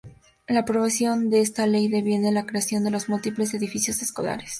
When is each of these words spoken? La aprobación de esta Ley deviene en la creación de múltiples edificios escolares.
La 0.47 0.61
aprobación 0.61 1.29
de 1.29 1.41
esta 1.41 1.67
Ley 1.67 1.87
deviene 1.87 2.29
en 2.29 2.33
la 2.33 2.47
creación 2.47 2.83
de 2.83 2.99
múltiples 3.07 3.53
edificios 3.53 4.01
escolares. 4.01 4.49